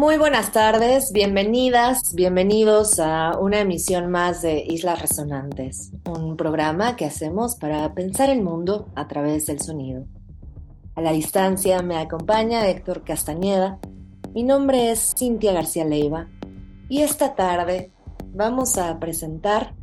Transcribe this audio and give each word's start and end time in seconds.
Muy 0.00 0.16
buenas 0.16 0.50
tardes, 0.50 1.12
bienvenidas, 1.12 2.14
bienvenidos 2.14 2.98
a 2.98 3.36
una 3.38 3.60
emisión 3.60 4.10
más 4.10 4.40
de 4.40 4.64
Islas 4.66 5.02
Resonantes, 5.02 5.92
un 6.06 6.38
programa 6.38 6.96
que 6.96 7.04
hacemos 7.04 7.56
para 7.56 7.92
pensar 7.92 8.30
el 8.30 8.40
mundo 8.40 8.88
a 8.94 9.06
través 9.08 9.44
del 9.44 9.60
sonido. 9.60 10.06
A 10.94 11.02
la 11.02 11.12
distancia 11.12 11.82
me 11.82 11.98
acompaña 11.98 12.66
Héctor 12.66 13.04
Castañeda, 13.04 13.78
mi 14.32 14.42
nombre 14.42 14.90
es 14.90 15.14
Cintia 15.18 15.52
García 15.52 15.84
Leiva 15.84 16.28
y 16.88 17.02
esta 17.02 17.34
tarde 17.34 17.90
vamos 18.32 18.78
a 18.78 18.98
presentar 18.98 19.74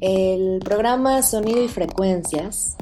el 0.00 0.60
programa 0.60 1.20
Sonido 1.20 1.62
y 1.62 1.68
Frecuencias 1.68 2.78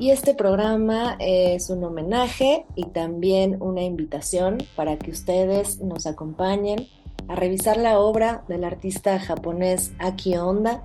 y 0.00 0.12
este 0.12 0.34
programa 0.34 1.16
es 1.20 1.68
un 1.68 1.84
homenaje 1.84 2.64
y 2.74 2.86
también 2.86 3.58
una 3.60 3.82
invitación 3.82 4.56
para 4.74 4.96
que 4.96 5.10
ustedes 5.10 5.78
nos 5.82 6.06
acompañen 6.06 6.88
a 7.28 7.34
revisar 7.34 7.76
la 7.76 7.98
obra 7.98 8.42
del 8.48 8.64
artista 8.64 9.20
japonés 9.20 9.92
Aki 9.98 10.36
Honda, 10.38 10.84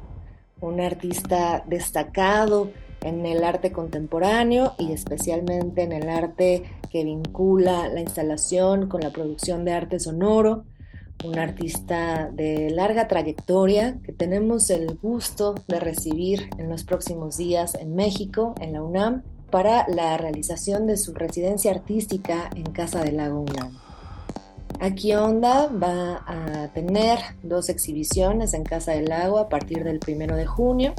un 0.60 0.82
artista 0.82 1.64
destacado 1.66 2.72
en 3.04 3.26
el 3.26 3.46
arte 3.46 3.72
contemporáneo 3.72 4.74
y 4.78 4.92
especialmente 4.92 5.84
en 5.84 5.94
el 5.94 6.10
arte 6.10 6.64
que 6.92 7.06
vincula 7.06 7.88
la 7.88 8.02
instalación 8.02 8.90
con 8.90 9.00
la 9.00 9.12
producción 9.12 9.64
de 9.64 9.72
arte 9.72 9.98
sonoro 9.98 10.66
un 11.24 11.40
artista 11.40 12.30
de 12.32 12.70
larga 12.70 13.08
trayectoria 13.08 13.98
que 14.04 14.12
tenemos 14.12 14.70
el 14.70 14.98
gusto 15.02 15.56
de 15.68 15.80
recibir 15.80 16.50
en 16.58 16.70
los 16.70 16.84
próximos 16.84 17.38
días 17.38 17.76
en 17.76 17.96
México, 17.96 18.54
en 18.60 18.74
la 18.74 18.84
UNAM, 18.84 19.24
para 19.50 19.88
la 19.88 20.18
realización 20.18 20.88
de 20.88 20.98
su 20.98 21.14
residencia 21.14 21.72
artística 21.72 22.50
en 22.56 22.66
Casa 22.72 23.04
del 23.04 23.18
Lago 23.18 23.40
UNAM. 23.42 23.78
Aquí 24.82 25.14
Onda 25.14 25.68
va 25.68 26.24
a 26.28 26.68
tener 26.74 27.20
dos 27.44 27.70
exhibiciones 27.70 28.54
en 28.54 28.64
Casa 28.64 28.92
del 28.92 29.06
Lago 29.06 29.40
a 29.40 29.48
partir 29.48 29.84
del 29.84 30.00
primero 30.00 30.36
de 30.36 30.46
junio. 30.46 30.94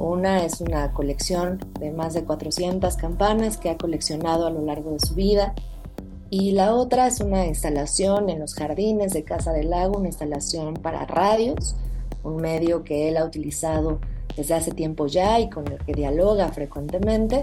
Una 0.00 0.44
es 0.44 0.60
una 0.60 0.92
colección 0.92 1.58
de 1.80 1.90
más 1.90 2.14
de 2.14 2.24
400 2.24 2.96
campanas 2.96 3.56
que 3.56 3.70
ha 3.70 3.76
coleccionado 3.76 4.46
a 4.46 4.50
lo 4.50 4.62
largo 4.62 4.92
de 4.92 5.00
su 5.00 5.14
vida 5.14 5.54
y 6.36 6.50
la 6.50 6.74
otra 6.74 7.06
es 7.06 7.20
una 7.20 7.46
instalación 7.46 8.28
en 8.28 8.40
los 8.40 8.54
jardines 8.54 9.12
de 9.12 9.22
Casa 9.22 9.52
del 9.52 9.70
Lago, 9.70 9.98
una 9.98 10.08
instalación 10.08 10.74
para 10.74 11.06
radios, 11.06 11.76
un 12.24 12.38
medio 12.38 12.82
que 12.82 13.08
él 13.08 13.18
ha 13.18 13.24
utilizado 13.24 14.00
desde 14.36 14.54
hace 14.54 14.72
tiempo 14.72 15.06
ya 15.06 15.38
y 15.38 15.48
con 15.48 15.68
el 15.70 15.78
que 15.78 15.92
dialoga 15.92 16.48
frecuentemente. 16.48 17.42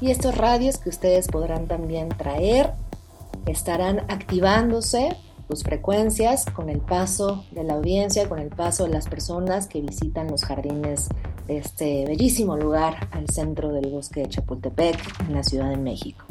Y 0.00 0.10
estos 0.10 0.36
radios 0.36 0.78
que 0.78 0.88
ustedes 0.88 1.28
podrán 1.28 1.68
también 1.68 2.08
traer 2.08 2.72
estarán 3.46 4.00
activándose 4.10 5.16
sus 5.48 5.62
frecuencias 5.62 6.44
con 6.46 6.68
el 6.68 6.80
paso 6.80 7.44
de 7.52 7.62
la 7.62 7.74
audiencia, 7.74 8.28
con 8.28 8.40
el 8.40 8.48
paso 8.48 8.82
de 8.82 8.90
las 8.90 9.06
personas 9.06 9.68
que 9.68 9.80
visitan 9.82 10.28
los 10.28 10.44
jardines 10.44 11.10
de 11.46 11.58
este 11.58 12.06
bellísimo 12.06 12.56
lugar 12.56 13.08
al 13.12 13.28
centro 13.28 13.72
del 13.72 13.88
bosque 13.88 14.22
de 14.22 14.30
Chapultepec, 14.30 14.98
en 15.28 15.34
la 15.34 15.44
Ciudad 15.44 15.70
de 15.70 15.76
México. 15.76 16.24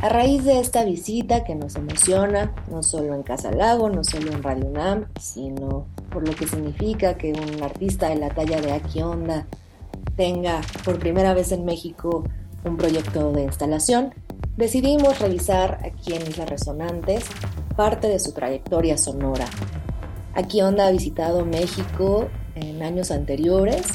A 0.00 0.08
raíz 0.08 0.44
de 0.44 0.58
esta 0.58 0.84
visita 0.84 1.44
que 1.44 1.54
nos 1.54 1.76
emociona, 1.76 2.52
no 2.68 2.82
solo 2.82 3.14
en 3.14 3.22
Casa 3.22 3.52
Lago, 3.52 3.88
no 3.90 4.02
solo 4.02 4.32
en 4.32 4.42
Radio 4.42 4.66
UNAM, 4.66 5.06
sino 5.20 5.86
por 6.10 6.26
lo 6.26 6.34
que 6.34 6.46
significa 6.46 7.16
que 7.16 7.32
un 7.32 7.62
artista 7.62 8.08
de 8.08 8.16
la 8.16 8.30
talla 8.30 8.60
de 8.60 8.72
Aki 8.72 9.02
Onda 9.02 9.46
tenga 10.16 10.60
por 10.84 10.98
primera 10.98 11.34
vez 11.34 11.52
en 11.52 11.64
México 11.64 12.24
un 12.64 12.76
proyecto 12.76 13.32
de 13.32 13.42
instalación, 13.42 14.14
decidimos 14.56 15.18
revisar 15.18 15.80
aquí 15.84 16.14
en 16.14 16.22
Islas 16.22 16.48
Resonantes 16.48 17.24
parte 17.76 18.08
de 18.08 18.18
su 18.18 18.32
trayectoria 18.32 18.98
sonora. 18.98 19.46
Aki 20.34 20.62
Onda 20.62 20.86
ha 20.86 20.90
visitado 20.90 21.44
México 21.44 22.28
en 22.54 22.82
años 22.82 23.10
anteriores 23.10 23.86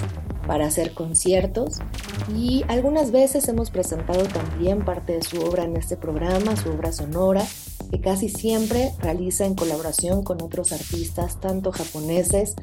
para 0.48 0.66
hacer 0.66 0.94
conciertos 0.94 1.80
y 2.36 2.64
algunas 2.68 3.12
veces 3.12 3.48
hemos 3.48 3.70
presentado 3.70 4.24
también 4.24 4.84
parte 4.86 5.14
de 5.14 5.22
su 5.22 5.42
obra 5.42 5.66
en 5.66 5.78
este 5.78 5.98
programa, 5.98 6.56
su 6.56 6.70
obra 6.70 6.92
sonora, 6.92 7.46
que 7.92 8.02
casi 8.02 8.30
siempre 8.30 8.94
realiza 9.00 9.46
en 9.46 9.56
colaboración 9.56 10.24
con 10.24 10.42
otros 10.42 10.72
artistas, 10.72 11.40
tanto 11.40 11.72
japoneses 11.72 12.56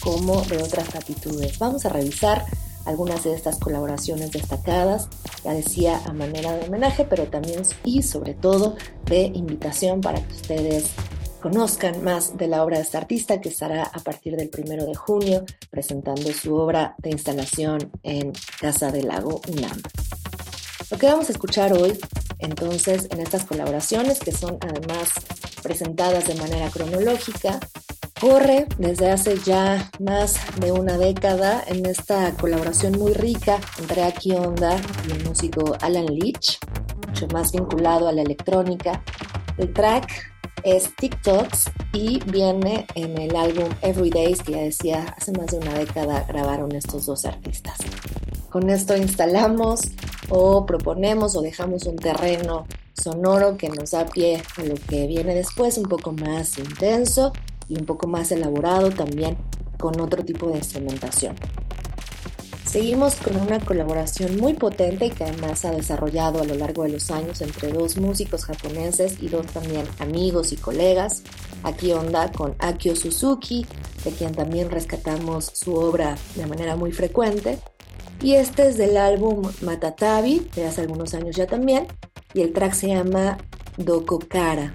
como 0.00 0.40
de 0.42 0.62
otras 0.62 0.94
latitudes. 0.94 1.58
Vamos 1.58 1.84
a 1.84 1.88
revisar 1.88 2.44
algunas 2.84 3.24
de 3.24 3.34
estas 3.34 3.58
colaboraciones 3.58 4.32
destacadas, 4.32 5.08
ya 5.44 5.52
decía 5.52 6.00
a 6.04 6.12
manera 6.12 6.56
de 6.56 6.66
homenaje, 6.66 7.04
pero 7.04 7.26
también 7.28 7.62
y 7.84 8.02
sobre 8.02 8.34
todo 8.34 8.76
de 9.06 9.26
invitación 9.34 10.00
para 10.00 10.20
que 10.20 10.34
ustedes 10.34 10.84
conozcan 11.42 12.02
más 12.04 12.38
de 12.38 12.46
la 12.46 12.62
obra 12.62 12.76
de 12.76 12.84
este 12.84 12.96
artista 12.96 13.40
que 13.40 13.48
estará 13.48 13.82
a 13.82 13.98
partir 13.98 14.36
del 14.36 14.48
primero 14.48 14.86
de 14.86 14.94
junio 14.94 15.44
presentando 15.70 16.32
su 16.32 16.54
obra 16.54 16.94
de 16.98 17.10
instalación 17.10 17.90
en 18.04 18.32
Casa 18.60 18.92
del 18.92 19.08
Lago 19.08 19.40
UNAM. 19.48 19.82
Lo 20.90 20.98
que 20.98 21.06
vamos 21.06 21.28
a 21.28 21.32
escuchar 21.32 21.72
hoy, 21.72 21.98
entonces, 22.38 23.08
en 23.10 23.20
estas 23.20 23.44
colaboraciones, 23.44 24.20
que 24.20 24.30
son 24.30 24.58
además 24.60 25.10
presentadas 25.62 26.28
de 26.28 26.34
manera 26.36 26.70
cronológica, 26.70 27.58
corre 28.20 28.66
desde 28.78 29.10
hace 29.10 29.36
ya 29.44 29.90
más 29.98 30.36
de 30.60 30.70
una 30.70 30.96
década 30.96 31.64
en 31.66 31.84
esta 31.86 32.32
colaboración 32.34 32.92
muy 32.98 33.14
rica 33.14 33.58
entre 33.80 34.04
Aki 34.04 34.32
Onda 34.32 34.80
y 35.08 35.12
el 35.12 35.24
músico 35.24 35.76
Alan 35.80 36.06
Leach, 36.06 36.58
mucho 37.08 37.26
más 37.28 37.50
vinculado 37.50 38.06
a 38.06 38.12
la 38.12 38.22
electrónica. 38.22 39.02
El 39.58 39.72
track 39.72 40.31
es 40.64 40.94
TikToks 40.96 41.70
y 41.92 42.20
viene 42.24 42.86
en 42.94 43.18
el 43.18 43.34
álbum 43.36 43.68
Everydays 43.82 44.42
que 44.42 44.52
ya 44.52 44.60
decía 44.62 45.14
hace 45.16 45.32
más 45.32 45.46
de 45.48 45.58
una 45.58 45.74
década 45.74 46.24
grabaron 46.28 46.72
estos 46.72 47.06
dos 47.06 47.24
artistas. 47.24 47.78
Con 48.50 48.70
esto 48.70 48.96
instalamos 48.96 49.80
o 50.28 50.66
proponemos 50.66 51.36
o 51.36 51.42
dejamos 51.42 51.84
un 51.84 51.96
terreno 51.96 52.66
sonoro 52.92 53.56
que 53.56 53.68
nos 53.68 53.90
da 53.92 54.06
pie 54.06 54.42
a 54.56 54.62
lo 54.62 54.74
que 54.74 55.06
viene 55.06 55.34
después, 55.34 55.78
un 55.78 55.88
poco 55.88 56.12
más 56.12 56.58
intenso 56.58 57.32
y 57.68 57.78
un 57.78 57.86
poco 57.86 58.06
más 58.06 58.30
elaborado 58.32 58.90
también 58.90 59.36
con 59.78 60.00
otro 60.00 60.24
tipo 60.24 60.48
de 60.48 60.58
instrumentación. 60.58 61.34
Seguimos 62.72 63.16
con 63.16 63.36
una 63.36 63.60
colaboración 63.60 64.38
muy 64.38 64.54
potente 64.54 65.10
que 65.10 65.24
además 65.24 65.62
ha 65.66 65.72
desarrollado 65.72 66.40
a 66.40 66.46
lo 66.46 66.54
largo 66.54 66.84
de 66.84 66.88
los 66.88 67.10
años 67.10 67.42
entre 67.42 67.70
dos 67.70 67.98
músicos 67.98 68.46
japoneses 68.46 69.18
y 69.20 69.28
dos 69.28 69.44
también 69.48 69.84
amigos 69.98 70.54
y 70.54 70.56
colegas. 70.56 71.22
Aquí 71.64 71.92
onda 71.92 72.32
con 72.32 72.54
Akio 72.60 72.96
Suzuki, 72.96 73.66
de 74.04 74.12
quien 74.12 74.34
también 74.34 74.70
rescatamos 74.70 75.50
su 75.52 75.74
obra 75.74 76.16
de 76.34 76.46
manera 76.46 76.74
muy 76.74 76.92
frecuente. 76.92 77.58
Y 78.22 78.36
este 78.36 78.68
es 78.68 78.78
del 78.78 78.96
álbum 78.96 79.42
Matatabi, 79.60 80.48
de 80.54 80.64
hace 80.64 80.80
algunos 80.80 81.12
años 81.12 81.36
ya 81.36 81.46
también, 81.46 81.88
y 82.32 82.40
el 82.40 82.54
track 82.54 82.72
se 82.72 82.88
llama 82.88 83.36
Dokokara. 83.76 84.72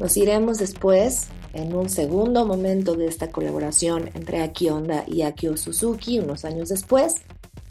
Nos 0.00 0.16
iremos 0.16 0.58
después 0.58 1.28
en 1.52 1.74
un 1.74 1.88
segundo 1.88 2.46
momento 2.46 2.94
de 2.94 3.06
esta 3.06 3.30
colaboración 3.30 4.10
entre 4.14 4.42
Aki 4.42 4.70
Onda 4.70 5.04
y 5.06 5.22
Akio 5.22 5.56
Suzuki 5.56 6.18
unos 6.18 6.44
años 6.44 6.68
después, 6.68 7.16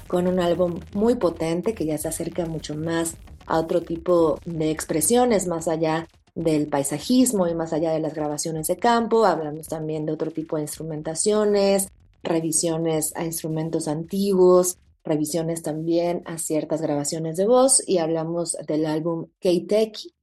con 0.08 0.28
un 0.28 0.40
álbum 0.40 0.80
muy 0.94 1.16
potente 1.16 1.74
que 1.74 1.86
ya 1.86 1.98
se 1.98 2.08
acerca 2.08 2.46
mucho 2.46 2.76
más 2.76 3.16
a 3.46 3.60
otro 3.60 3.82
tipo 3.82 4.40
de 4.46 4.72
expresiones 4.72 5.48
más 5.48 5.68
allá 5.68 6.08
del 6.36 6.68
paisajismo 6.68 7.48
y 7.48 7.56
más 7.56 7.74
allá 7.74 7.92
de 7.92 8.00
las 8.00 8.14
grabaciones 8.14 8.68
de 8.68 8.78
campo, 8.78 9.26
hablamos 9.26 9.68
también 9.68 10.06
de 10.06 10.14
otro 10.14 10.32
tipo 10.32 10.56
de 10.56 10.64
instrumentaciones, 10.64 11.90
revisiones 12.24 13.16
a 13.16 13.26
instrumentos 13.26 13.88
antiguos, 13.88 14.78
revisiones 15.04 15.64
también 15.64 16.22
a 16.26 16.38
ciertas 16.38 16.82
grabaciones 16.82 17.38
de 17.38 17.48
voz 17.48 17.82
y 17.88 17.98
hablamos 17.98 18.56
del 18.68 18.86
álbum 18.86 19.28
Keiteki 19.40 20.14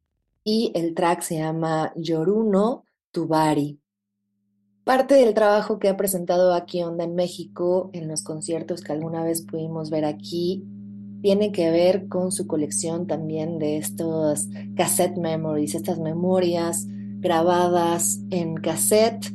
y 0.45 0.73
el 0.75 0.95
track 0.95 1.23
se 1.23 1.37
llama 1.37 1.93
Yoruno 1.97 2.85
Tubari. 3.19 3.81
Parte 4.85 5.17
del 5.17 5.35
trabajo 5.35 5.81
que 5.81 5.89
ha 5.89 5.97
presentado 5.97 6.55
aquí 6.55 6.85
Onda 6.85 7.03
en 7.03 7.17
México, 7.17 7.91
en 7.93 8.07
los 8.07 8.23
conciertos 8.23 8.81
que 8.81 8.93
alguna 8.93 9.25
vez 9.25 9.43
pudimos 9.43 9.91
ver 9.91 10.05
aquí, 10.05 10.65
tiene 11.21 11.51
que 11.51 11.73
ver 11.73 12.07
con 12.07 12.31
su 12.31 12.47
colección 12.47 13.09
también 13.09 13.59
de 13.59 13.77
estos 13.77 14.47
cassette 14.77 15.17
memories, 15.17 15.75
estas 15.75 15.99
memorias 15.99 16.87
grabadas 17.19 18.21
en 18.31 18.55
cassette 18.55 19.27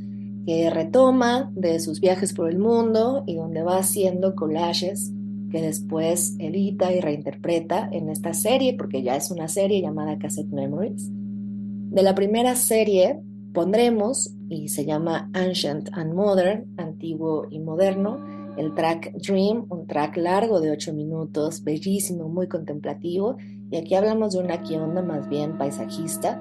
que 0.45 0.69
retoma 0.69 1.51
de 1.53 1.81
sus 1.81 1.99
viajes 1.99 2.31
por 2.31 2.49
el 2.49 2.59
mundo 2.59 3.25
y 3.27 3.35
donde 3.35 3.63
va 3.63 3.79
haciendo 3.79 4.33
collages 4.33 5.11
que 5.51 5.61
después 5.61 6.37
edita 6.39 6.93
y 6.93 7.01
reinterpreta 7.01 7.89
en 7.91 8.07
esta 8.07 8.33
serie, 8.33 8.75
porque 8.77 9.03
ya 9.03 9.17
es 9.17 9.29
una 9.29 9.49
serie 9.49 9.81
llamada 9.81 10.17
Cassette 10.17 10.53
Memories. 10.53 11.09
De 11.11 12.01
la 12.01 12.15
primera 12.15 12.55
serie 12.55 13.21
pondremos, 13.53 14.33
y 14.49 14.69
se 14.69 14.85
llama 14.85 15.29
Ancient 15.33 15.89
and 15.93 16.13
Modern, 16.13 16.73
antiguo 16.77 17.47
y 17.49 17.59
moderno, 17.59 18.19
el 18.57 18.73
track 18.73 19.13
Dream, 19.13 19.65
un 19.69 19.87
track 19.87 20.17
largo 20.17 20.59
de 20.59 20.71
8 20.71 20.93
minutos, 20.93 21.63
bellísimo, 21.63 22.27
muy 22.29 22.47
contemplativo, 22.47 23.37
y 23.71 23.77
aquí 23.77 23.95
hablamos 23.95 24.33
de 24.33 24.39
una 24.39 24.55
onda 24.55 25.01
más 25.01 25.27
bien 25.29 25.57
paisajista, 25.57 26.39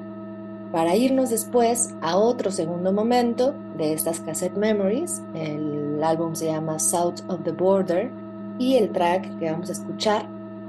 para 0.72 0.96
irnos 0.96 1.28
después 1.28 1.94
a 2.00 2.16
otro 2.16 2.50
segundo 2.50 2.92
momento 2.92 3.54
de 3.76 3.92
estas 3.92 4.20
cassette 4.20 4.56
memories. 4.56 5.22
El 5.34 6.02
álbum 6.02 6.34
se 6.34 6.46
llama 6.46 6.78
South 6.78 7.20
of 7.28 7.42
the 7.44 7.52
Border 7.52 8.10
y 8.58 8.76
el 8.76 8.90
track 8.90 9.38
que 9.38 9.50
vamos 9.50 9.68
a 9.68 9.72
escuchar 9.72 10.26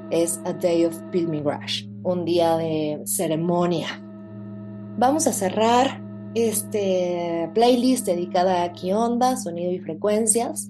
es 0.09 0.41
A 0.43 0.51
Day 0.51 0.85
of 0.85 1.01
Pilgrimage, 1.11 1.89
un 2.03 2.25
día 2.25 2.57
de 2.57 3.01
ceremonia. 3.05 3.87
Vamos 4.97 5.25
a 5.25 5.31
cerrar 5.31 6.02
este 6.35 7.49
playlist 7.53 8.05
dedicada 8.05 8.63
a 8.63 8.71
Kionda, 8.71 9.37
sonido 9.37 9.71
y 9.71 9.79
frecuencias, 9.79 10.69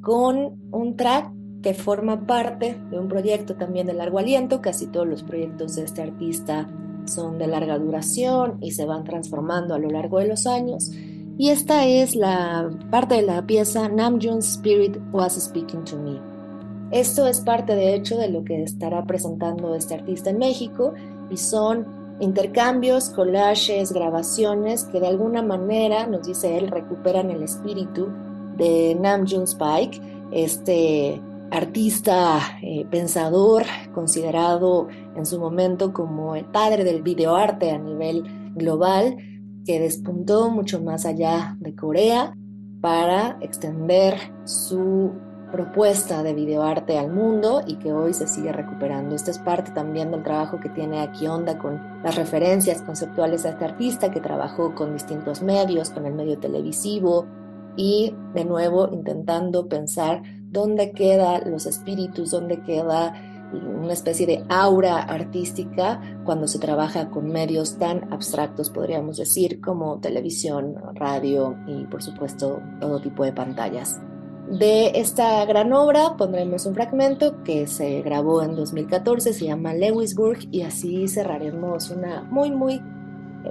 con 0.00 0.60
un 0.70 0.96
track 0.96 1.32
que 1.62 1.74
forma 1.74 2.26
parte 2.26 2.76
de 2.90 2.98
un 2.98 3.08
proyecto 3.08 3.54
también 3.54 3.86
de 3.86 3.94
largo 3.94 4.18
aliento. 4.18 4.60
Casi 4.60 4.88
todos 4.88 5.06
los 5.06 5.22
proyectos 5.22 5.76
de 5.76 5.84
este 5.84 6.02
artista 6.02 6.68
son 7.06 7.38
de 7.38 7.46
larga 7.46 7.78
duración 7.78 8.58
y 8.60 8.72
se 8.72 8.84
van 8.84 9.04
transformando 9.04 9.74
a 9.74 9.78
lo 9.78 9.88
largo 9.88 10.18
de 10.18 10.28
los 10.28 10.46
años. 10.46 10.90
Y 11.38 11.48
esta 11.48 11.86
es 11.86 12.14
la 12.14 12.70
parte 12.90 13.16
de 13.16 13.22
la 13.22 13.46
pieza 13.46 13.88
Namjoon's 13.88 14.56
Spirit 14.56 14.98
Was 15.12 15.34
Speaking 15.34 15.84
to 15.84 15.96
Me. 15.96 16.20
Esto 16.90 17.26
es 17.26 17.40
parte 17.40 17.74
de 17.74 17.94
hecho 17.94 18.18
de 18.18 18.28
lo 18.28 18.44
que 18.44 18.62
estará 18.62 19.04
presentando 19.06 19.74
este 19.74 19.94
artista 19.94 20.30
en 20.30 20.38
México 20.38 20.92
y 21.30 21.38
son 21.38 22.01
intercambios, 22.20 23.10
collages, 23.10 23.92
grabaciones 23.92 24.84
que 24.84 25.00
de 25.00 25.08
alguna 25.08 25.42
manera, 25.42 26.06
nos 26.06 26.26
dice 26.26 26.56
él, 26.56 26.68
recuperan 26.68 27.30
el 27.30 27.42
espíritu 27.42 28.08
de 28.56 28.96
Namjoon 29.00 29.44
Spike, 29.44 30.00
este 30.30 31.20
artista, 31.50 32.40
eh, 32.62 32.86
pensador, 32.90 33.64
considerado 33.94 34.88
en 35.14 35.26
su 35.26 35.38
momento 35.38 35.92
como 35.92 36.34
el 36.34 36.46
padre 36.46 36.82
del 36.82 37.02
videoarte 37.02 37.70
a 37.70 37.78
nivel 37.78 38.24
global, 38.54 39.16
que 39.66 39.78
despuntó 39.78 40.50
mucho 40.50 40.80
más 40.80 41.04
allá 41.04 41.56
de 41.60 41.74
Corea 41.74 42.34
para 42.80 43.38
extender 43.40 44.16
su 44.44 45.12
propuesta 45.52 46.22
de 46.22 46.32
videoarte 46.32 46.98
al 46.98 47.12
mundo 47.12 47.62
y 47.66 47.76
que 47.76 47.92
hoy 47.92 48.14
se 48.14 48.26
sigue 48.26 48.50
recuperando. 48.52 49.14
Esto 49.14 49.30
es 49.30 49.38
parte 49.38 49.70
también 49.70 50.10
del 50.10 50.24
trabajo 50.24 50.58
que 50.58 50.70
tiene 50.70 51.00
aquí 51.00 51.26
Onda 51.26 51.58
con 51.58 51.80
las 52.02 52.16
referencias 52.16 52.82
conceptuales 52.82 53.44
a 53.44 53.50
este 53.50 53.66
artista 53.66 54.10
que 54.10 54.20
trabajó 54.20 54.74
con 54.74 54.94
distintos 54.94 55.42
medios, 55.42 55.90
con 55.90 56.06
el 56.06 56.14
medio 56.14 56.38
televisivo 56.38 57.26
y 57.76 58.14
de 58.34 58.44
nuevo 58.44 58.88
intentando 58.90 59.68
pensar 59.68 60.22
dónde 60.50 60.92
quedan 60.92 61.50
los 61.50 61.66
espíritus, 61.66 62.30
dónde 62.30 62.62
queda 62.62 63.14
una 63.52 63.92
especie 63.92 64.26
de 64.26 64.44
aura 64.48 65.02
artística 65.02 66.00
cuando 66.24 66.48
se 66.48 66.58
trabaja 66.58 67.10
con 67.10 67.26
medios 67.26 67.76
tan 67.76 68.10
abstractos, 68.12 68.70
podríamos 68.70 69.18
decir, 69.18 69.60
como 69.60 70.00
televisión, 70.00 70.76
radio 70.94 71.54
y 71.66 71.84
por 71.84 72.02
supuesto 72.02 72.60
todo 72.80 73.00
tipo 73.00 73.24
de 73.24 73.32
pantallas. 73.32 74.00
De 74.52 75.00
esta 75.00 75.42
gran 75.46 75.72
obra 75.72 76.14
pondremos 76.18 76.66
un 76.66 76.74
fragmento 76.74 77.42
que 77.42 77.66
se 77.66 78.02
grabó 78.02 78.42
en 78.42 78.54
2014, 78.54 79.32
se 79.32 79.46
llama 79.46 79.72
Lewisburg 79.72 80.40
y 80.50 80.60
así 80.60 81.08
cerraremos 81.08 81.88
una 81.88 82.22
muy 82.24 82.50
muy 82.50 82.82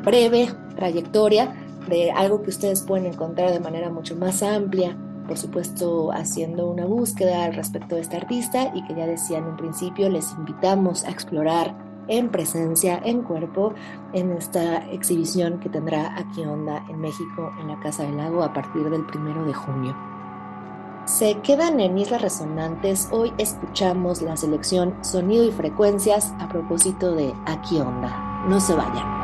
breve 0.03 0.49
trayectoria 0.75 1.55
de 1.89 2.11
algo 2.11 2.43
que 2.43 2.51
ustedes 2.51 2.83
pueden 2.83 3.07
encontrar 3.07 3.51
de 3.51 3.59
manera 3.59 3.89
mucho 3.89 4.15
más 4.15 4.43
amplia 4.43 4.95
por 5.27 5.39
supuesto 5.39 6.11
haciendo 6.11 6.69
una 6.69 6.85
búsqueda 6.85 7.45
al 7.45 7.55
respecto 7.55 7.95
de 7.95 8.01
este 8.01 8.17
artista 8.17 8.71
y 8.75 8.85
que 8.85 8.93
ya 8.93 9.07
decía 9.07 9.39
en 9.39 9.45
un 9.45 9.57
principio, 9.57 10.07
les 10.07 10.31
invitamos 10.33 11.03
a 11.05 11.09
explorar 11.09 11.75
en 12.09 12.29
presencia, 12.29 13.01
en 13.03 13.23
cuerpo, 13.23 13.73
en 14.13 14.33
esta 14.33 14.77
exhibición 14.91 15.59
que 15.59 15.69
tendrá 15.69 16.15
aquí 16.15 16.41
Onda 16.41 16.85
en 16.89 16.99
México, 16.99 17.51
en 17.59 17.69
la 17.69 17.79
Casa 17.79 18.03
del 18.03 18.17
Lago, 18.17 18.43
a 18.43 18.53
partir 18.53 18.87
del 18.89 19.05
primero 19.05 19.45
de 19.45 19.53
junio. 19.53 20.10
Se 21.05 21.39
quedan 21.41 21.79
en 21.79 21.97
Islas 21.97 22.21
Resonantes. 22.21 23.09
Hoy 23.11 23.33
escuchamos 23.39 24.21
la 24.21 24.37
selección 24.37 24.95
Sonido 25.03 25.43
y 25.45 25.51
Frecuencias 25.51 26.31
a 26.39 26.47
propósito 26.47 27.13
de 27.13 27.33
Aquí 27.45 27.79
Onda. 27.79 28.45
No 28.47 28.59
se 28.59 28.73
vayan. 28.75 29.20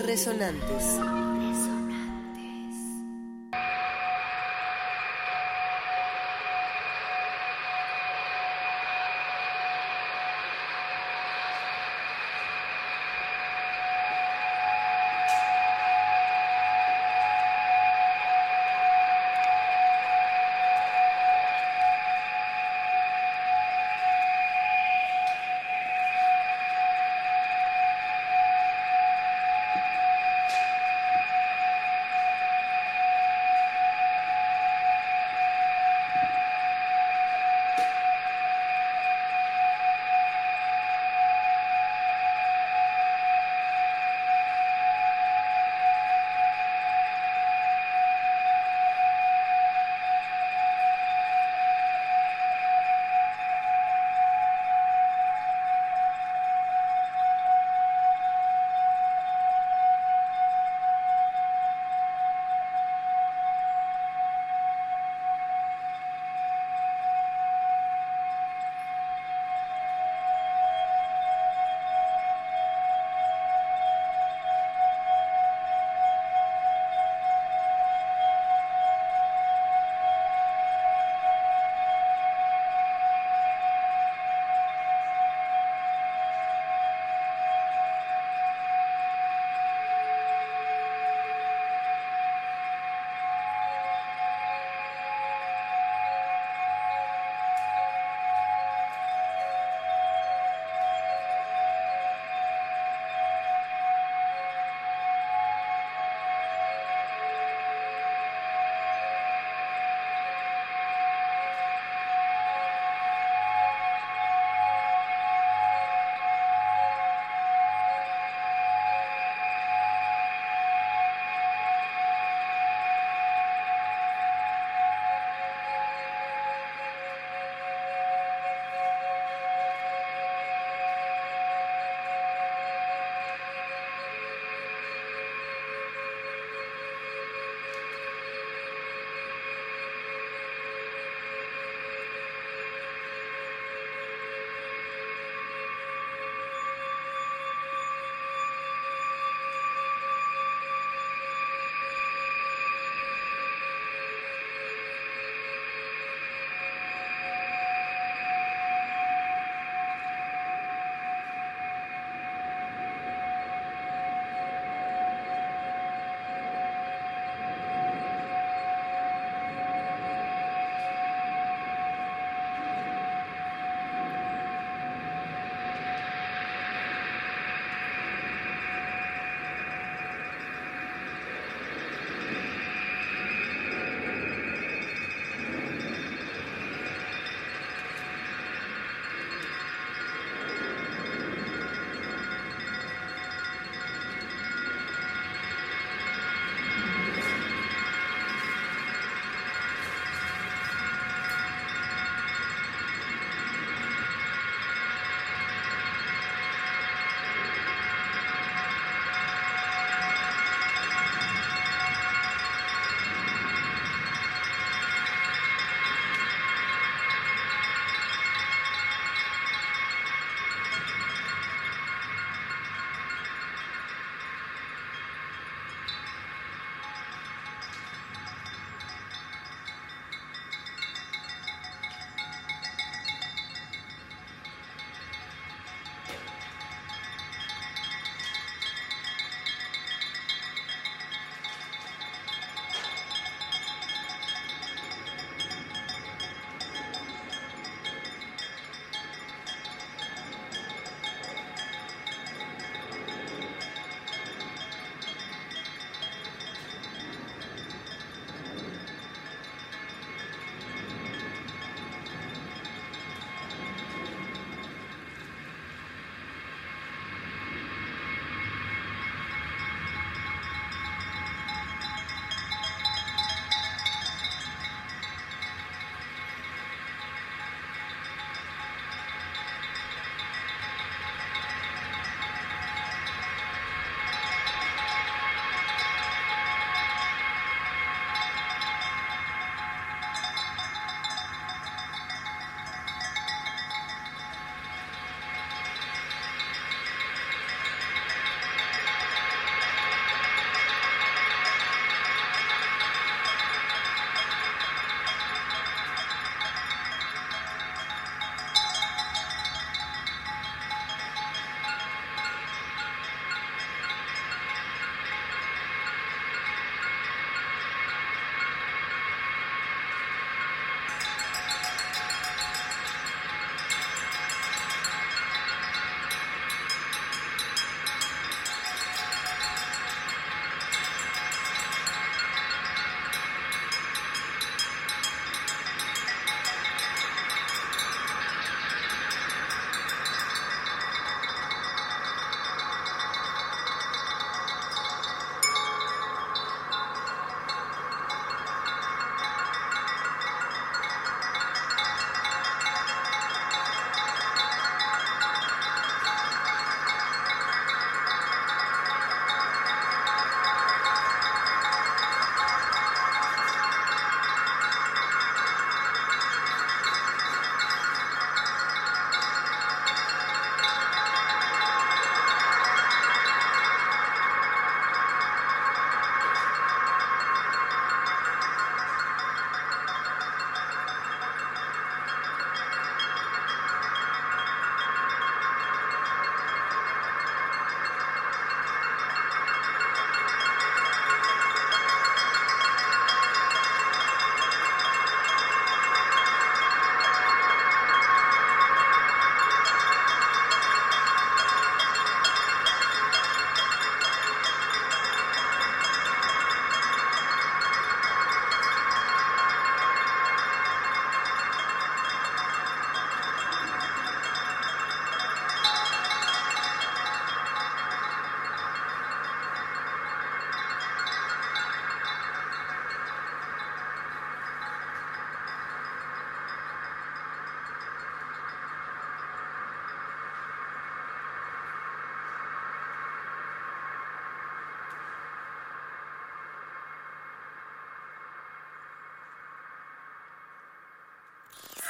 Resonantes. 0.00 1.17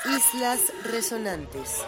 Islas 0.08 0.72
Resonantes. 0.84 1.84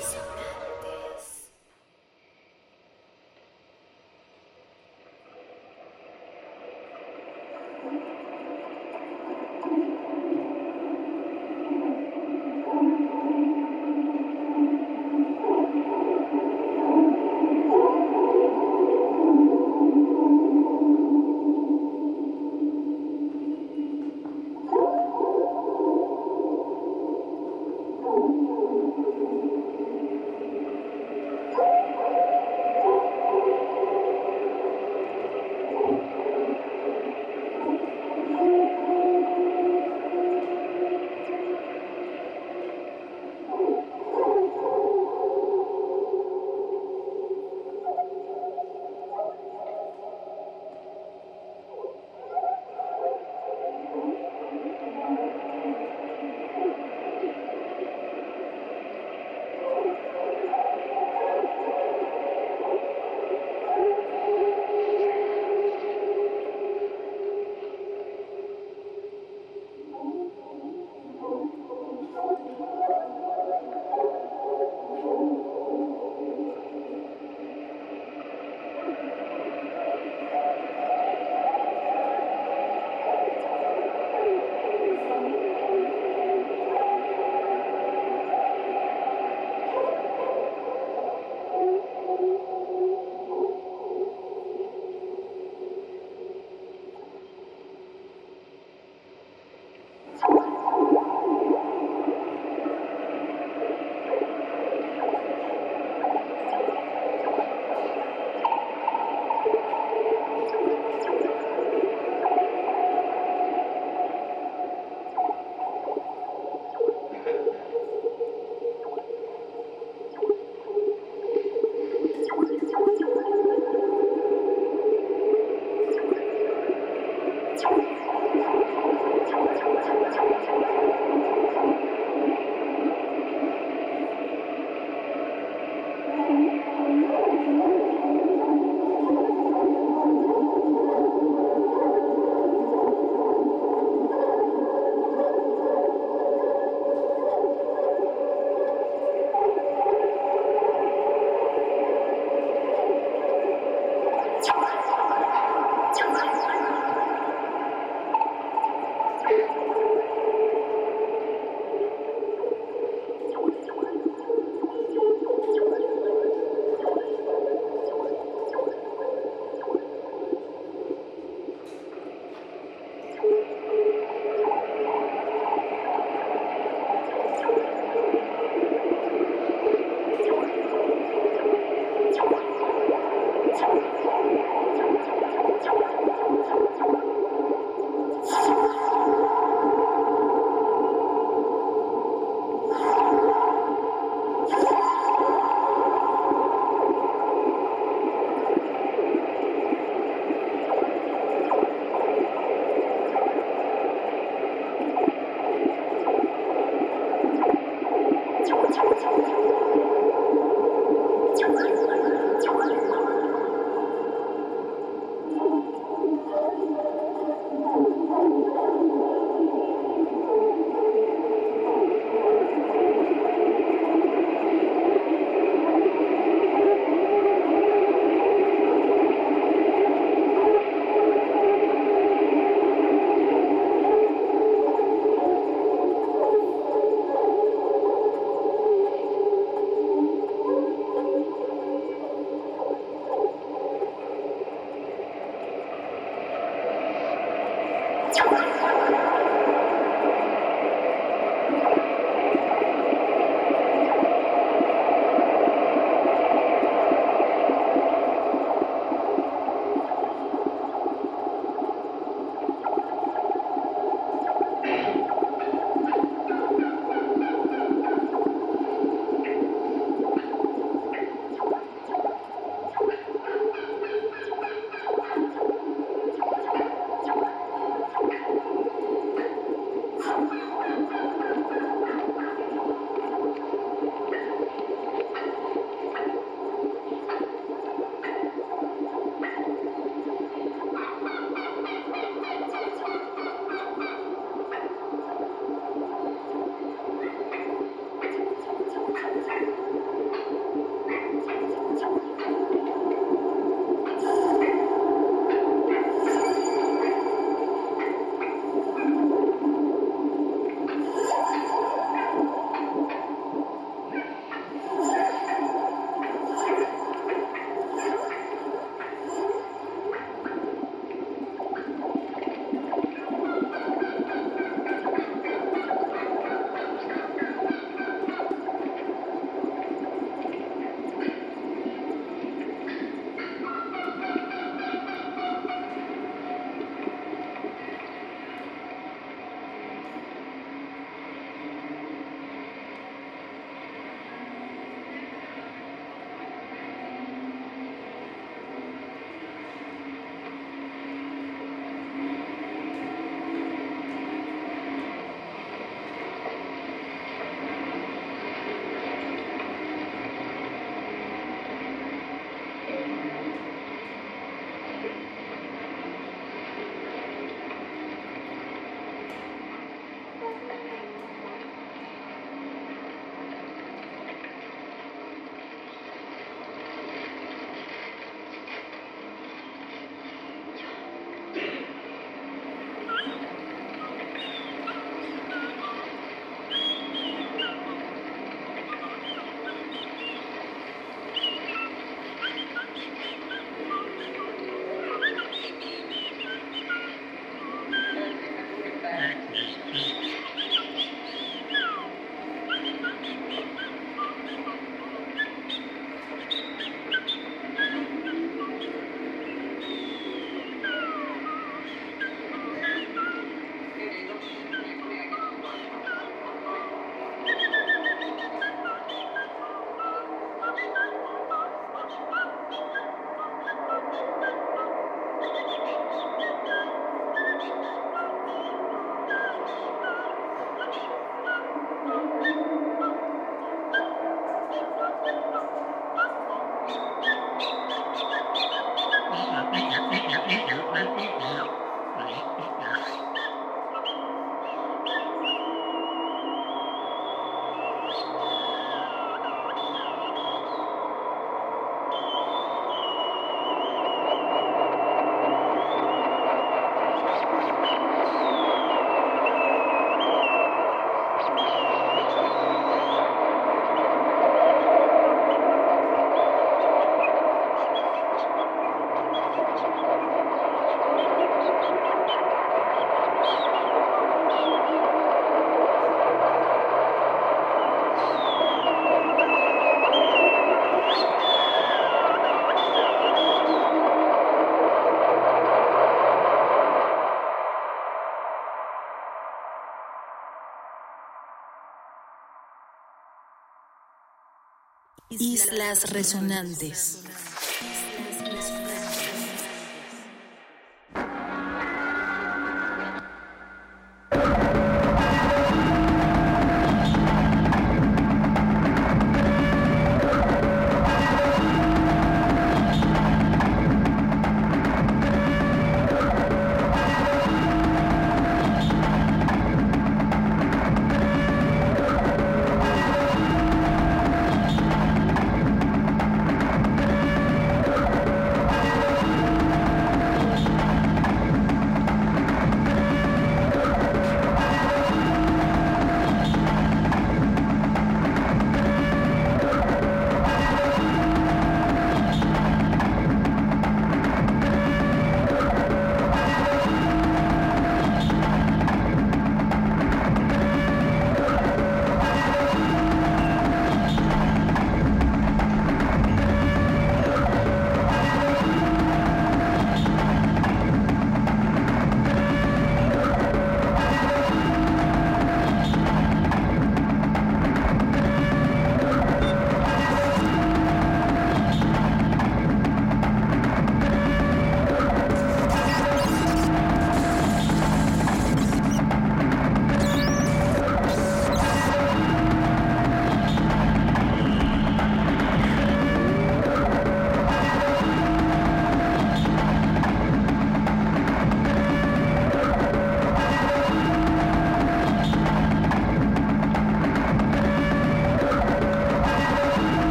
Islas 495.40 495.85
Resonantes. 495.92 497.10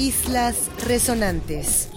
Islas 0.00 0.70
Resonantes. 0.86 1.90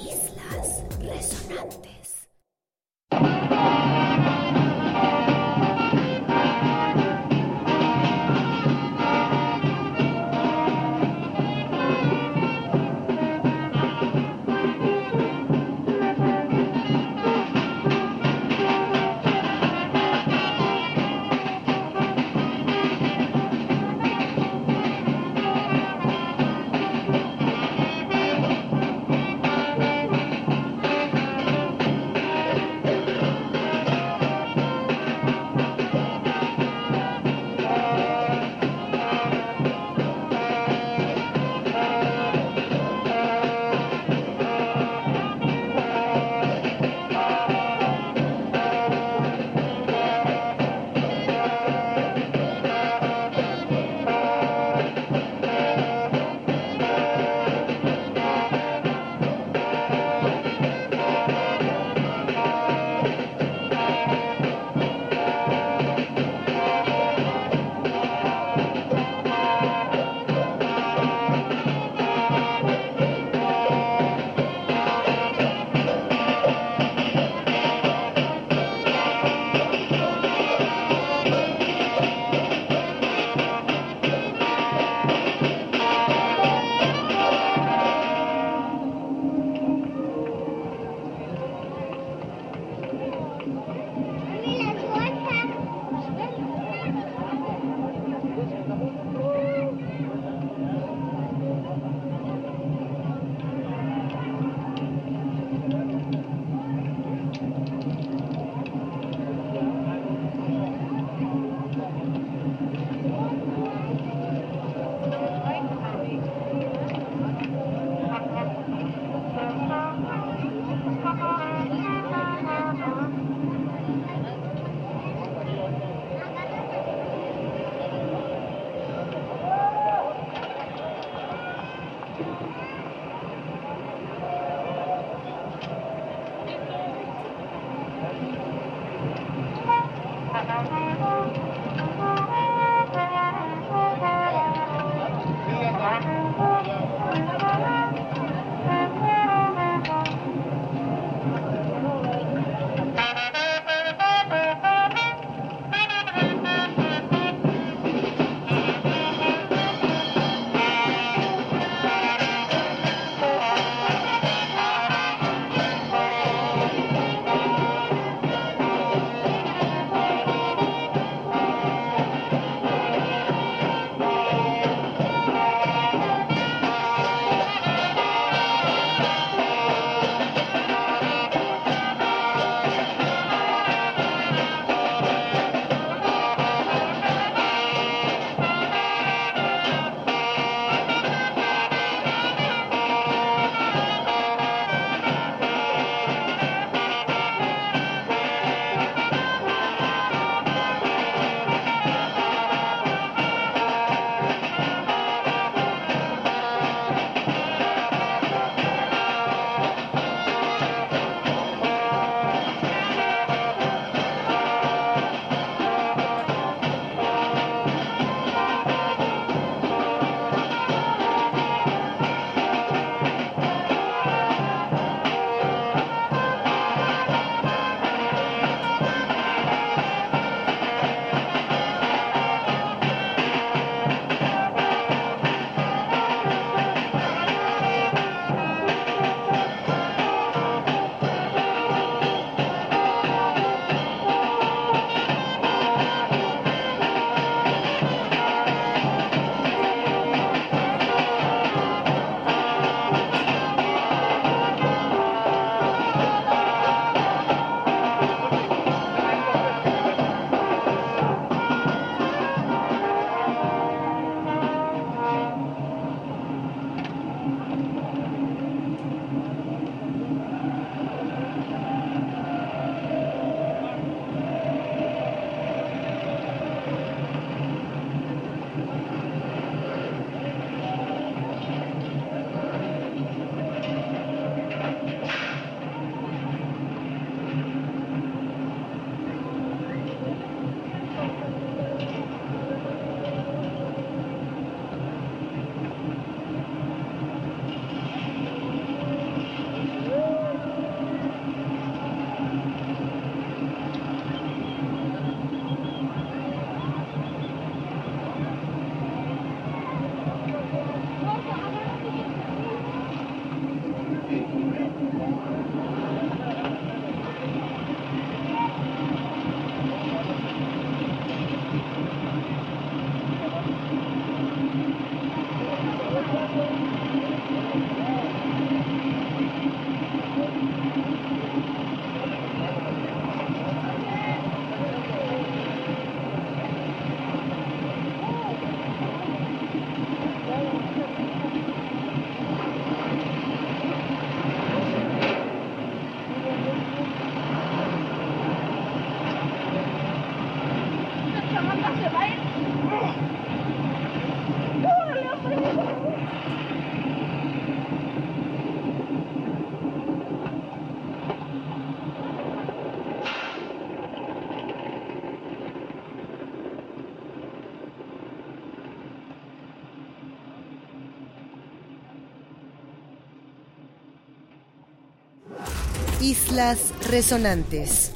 Islas 376.34 376.74
Resonantes. 376.90 377.92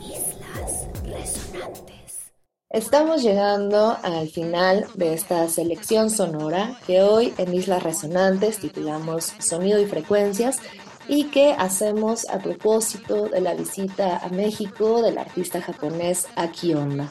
Estamos 2.70 3.24
llegando 3.24 3.98
al 4.04 4.30
final 4.30 4.86
de 4.94 5.16
esta 5.16 5.50
selección 5.50 6.12
sonora 6.12 6.80
que 6.86 7.02
hoy 7.02 7.34
en 7.40 7.52
Islas 7.56 7.82
Resonantes 7.82 8.60
titulamos 8.60 9.34
Sonido 9.40 9.82
y 9.82 9.88
Frecuencias 9.88 10.60
y 11.08 11.32
que 11.32 11.54
hacemos 11.54 12.30
a 12.30 12.38
propósito 12.38 13.28
de 13.28 13.42
la 13.42 13.56
visita 13.56 14.18
a 14.18 14.30
México 14.30 15.02
del 15.02 15.18
artista 15.18 15.60
japonés 15.60 16.28
Aki 16.36 16.76
Honda. 16.76 17.10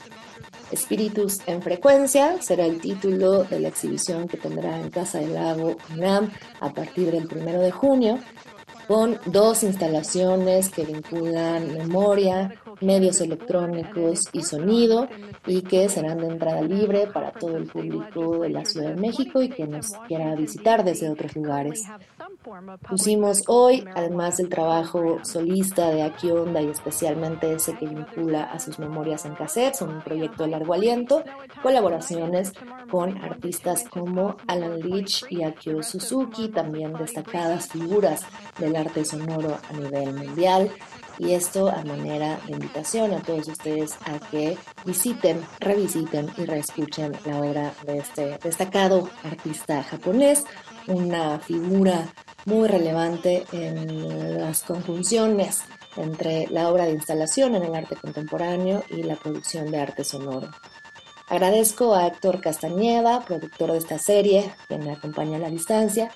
Espíritus 0.71 1.41
en 1.49 1.61
Frecuencia 1.61 2.41
será 2.41 2.67
el 2.67 2.81
título 2.81 3.43
de 3.43 3.59
la 3.59 3.67
exhibición 3.67 4.29
que 4.29 4.37
tendrá 4.37 4.81
en 4.81 4.91
Casa 4.91 5.19
del 5.19 5.35
Lago 5.35 5.77
UNAM 5.93 6.31
a 6.61 6.73
partir 6.73 7.11
del 7.11 7.27
primero 7.27 7.61
de 7.61 7.73
junio 7.73 8.21
con 8.87 9.19
dos 9.27 9.63
instalaciones 9.63 10.69
que 10.71 10.85
vinculan 10.85 11.73
memoria, 11.73 12.55
medios 12.81 13.21
electrónicos 13.21 14.29
y 14.33 14.43
sonido 14.43 15.09
y 15.47 15.63
que 15.63 15.89
serán 15.89 16.19
de 16.19 16.29
entrada 16.29 16.63
libre 16.63 17.07
para 17.07 17.33
todo 17.33 17.57
el 17.57 17.67
público 17.67 18.41
de 18.41 18.51
la 18.51 18.65
Ciudad 18.65 18.91
de 18.91 19.01
México 19.01 19.43
y 19.43 19.49
que 19.49 19.67
nos 19.67 19.93
quiera 20.09 20.35
visitar 20.35 20.85
desde 20.85 21.11
otros 21.11 21.35
lugares. 21.37 21.85
Pusimos 22.89 23.43
hoy, 23.49 23.85
además 23.95 24.37
del 24.37 24.49
trabajo 24.49 25.19
solista 25.23 25.91
de 25.91 26.03
Aki 26.03 26.31
Onda 26.31 26.63
y 26.63 26.69
especialmente 26.69 27.53
ese 27.53 27.77
que 27.77 27.87
vincula 27.87 28.45
a 28.45 28.59
sus 28.59 28.79
memorias 28.79 29.25
en 29.25 29.35
cassette, 29.35 29.75
son 29.75 29.91
un 29.91 30.03
proyecto 30.03 30.45
de 30.45 30.51
largo 30.51 30.75
aliento, 30.75 31.25
colaboraciones 31.63 32.53
con 32.91 33.19
artistas 33.19 33.85
como 33.89 34.37
Alan 34.47 34.81
Leach 34.81 35.25
y 35.31 35.43
Akio 35.43 35.83
Suzuki, 35.83 36.49
también 36.49 36.93
destacadas 36.93 37.69
figuras 37.69 38.25
del 38.59 38.77
arte 38.77 39.05
sonoro 39.05 39.59
a 39.69 39.73
nivel 39.73 40.15
mundial. 40.15 40.71
Y 41.19 41.33
esto 41.33 41.69
a 41.69 41.83
manera 41.85 42.39
de 42.47 42.53
invitación 42.53 43.15
a 43.15 43.23
todos 43.23 43.49
ustedes 43.49 43.97
a 44.05 44.19
que 44.31 44.59
visiten, 44.85 45.43
revisiten 45.61 46.31
y 46.37 46.45
reescuchen 46.45 47.13
la 47.25 47.41
obra 47.41 47.73
de 47.85 47.99
este 47.99 48.39
destacado 48.43 49.09
artista 49.25 49.83
japonés, 49.83 50.45
una 50.87 51.39
figura 51.39 52.13
muy 52.45 52.69
relevante 52.69 53.45
en 53.53 54.39
las 54.39 54.63
conjunciones 54.63 55.65
entre 55.97 56.47
la 56.49 56.69
obra 56.69 56.85
de 56.85 56.93
instalación 56.93 57.55
en 57.55 57.65
el 57.65 57.75
arte 57.75 57.97
contemporáneo 57.97 58.85
y 58.91 59.03
la 59.03 59.17
producción 59.17 59.71
de 59.71 59.81
arte 59.81 60.05
sonoro. 60.05 60.49
Agradezco 61.29 61.95
a 61.95 62.07
Héctor 62.07 62.41
Castañeda, 62.41 63.25
productor 63.25 63.73
de 63.73 63.79
esta 63.79 63.99
serie, 63.99 64.55
que 64.69 64.79
me 64.79 64.93
acompaña 64.93 65.39
a 65.39 65.41
la 65.41 65.51
distancia, 65.51 66.13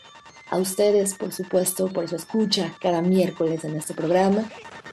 a 0.51 0.59
ustedes, 0.59 1.15
por 1.15 1.33
supuesto, 1.33 1.89
por 1.89 2.09
su 2.09 2.17
escucha 2.17 2.75
cada 2.81 3.03
miércoles 3.03 3.65
en 3.65 3.77
este 3.77 3.95
programa. 3.95 4.45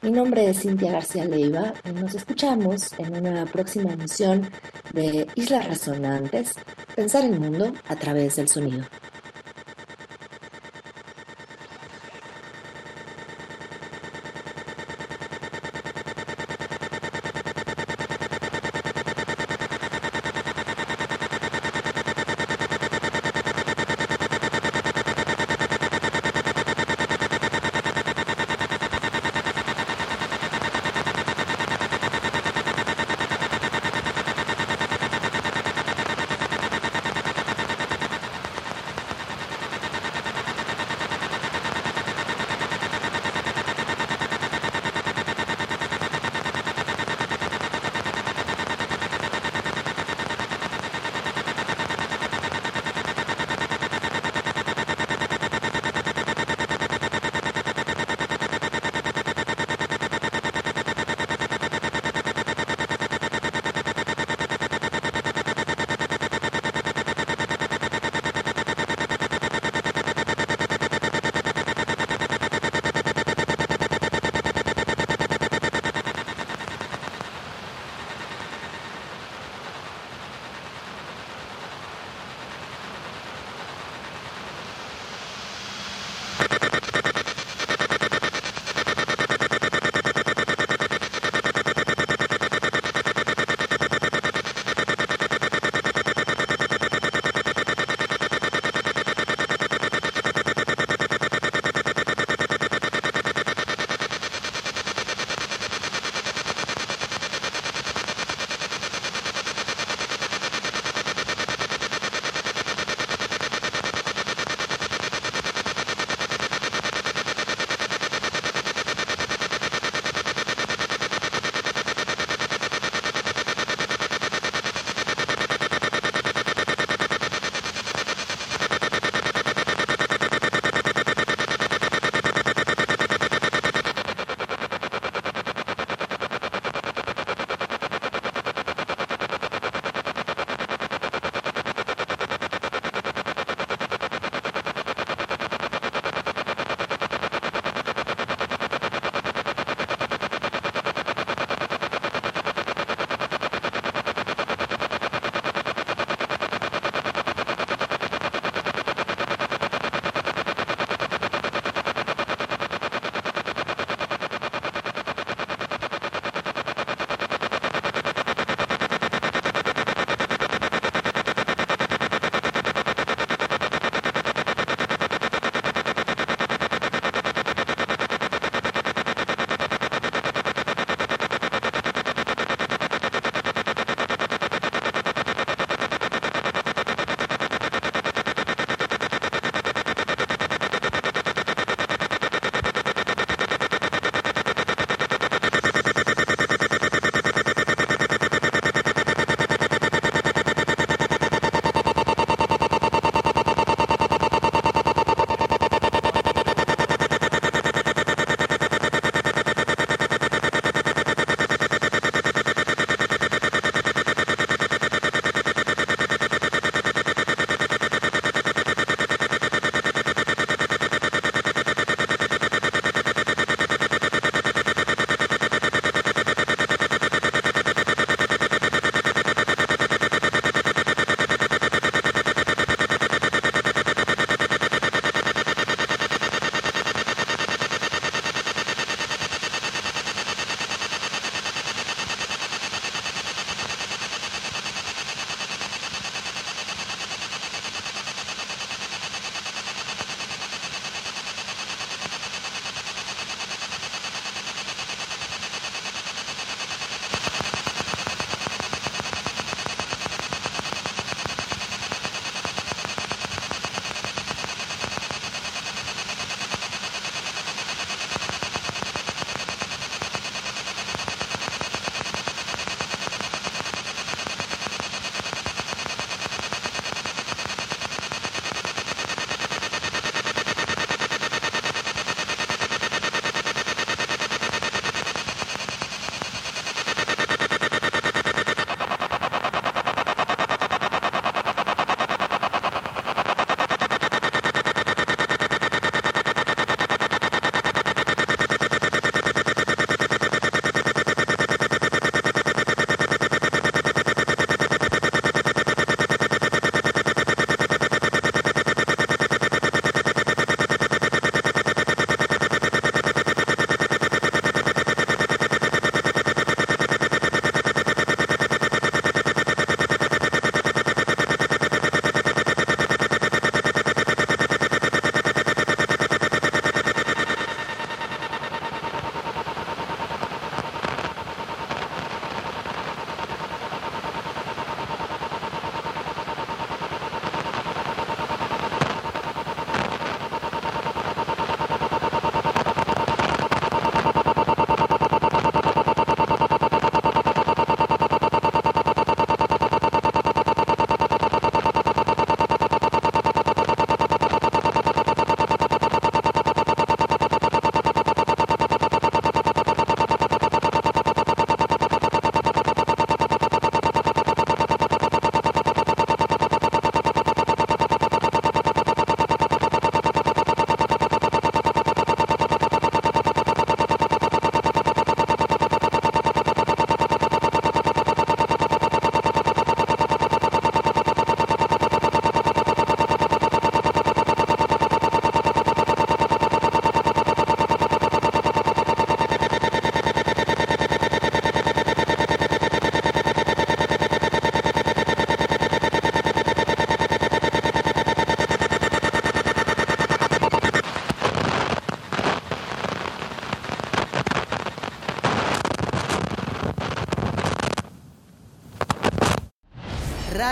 Mi 0.02 0.12
nombre 0.12 0.50
es 0.50 0.62
Cintia 0.62 0.92
García 0.92 1.26
Leiva 1.26 1.74
y 1.84 1.90
nos 1.90 2.14
escuchamos 2.14 2.92
en 3.00 3.16
una 3.16 3.46
próxima 3.46 3.94
emisión 3.94 4.50
de 4.94 5.28
Islas 5.36 5.68
Resonantes, 5.68 6.54
Pensar 6.96 7.26
el 7.26 7.40
Mundo 7.40 7.74
a 7.88 7.96
través 7.96 8.36
del 8.36 8.48
sonido. 8.48 8.86